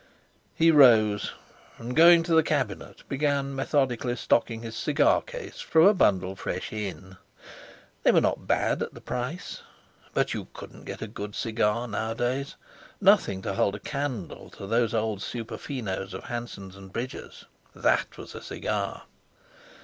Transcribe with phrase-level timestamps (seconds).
[0.55, 1.33] He rose,
[1.77, 6.73] and, going to the cabinet, began methodically stocking his cigar case from a bundle fresh
[6.73, 7.17] in.
[8.01, 9.61] They were not bad at the price,
[10.11, 12.55] but you couldn't get a good cigar, nowadays,
[12.99, 17.45] nothing to hold a candle to those old Superfinos of Hanson and Bridger's.
[17.75, 19.03] That was a cigar!